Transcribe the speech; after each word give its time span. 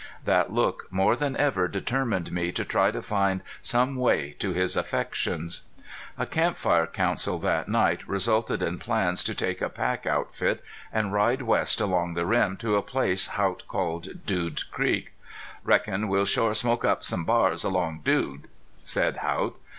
That 0.25 0.51
look 0.51 0.87
more 0.89 1.15
than 1.15 1.37
ever 1.37 1.67
determined 1.67 2.31
me 2.31 2.51
to 2.53 2.65
try 2.65 2.89
to 2.89 3.03
find 3.03 3.43
some 3.61 3.95
way 3.95 4.31
to 4.39 4.51
his 4.51 4.75
affections. 4.75 5.67
A 6.17 6.25
camp 6.25 6.57
fire 6.57 6.87
council 6.87 7.37
that 7.41 7.69
night 7.69 8.07
resulted 8.07 8.63
in 8.63 8.79
plans 8.79 9.23
to 9.25 9.35
take 9.35 9.61
a 9.61 9.69
pack 9.69 10.07
outfit, 10.07 10.63
and 10.91 11.13
ride 11.13 11.43
west 11.43 11.79
along 11.79 12.15
the 12.15 12.25
rim 12.25 12.57
to 12.57 12.77
a 12.77 12.81
place 12.81 13.27
Haught 13.37 13.61
called 13.67 14.25
Dude 14.25 14.71
Creek. 14.71 15.13
"Reckon 15.63 16.07
we'll 16.07 16.25
shore 16.25 16.55
smoke 16.55 16.83
up 16.83 17.03
some 17.03 17.23
bars 17.23 17.63
along 17.63 17.99
Dude," 18.03 18.47
said 18.77 19.17
Haught. 19.17 19.55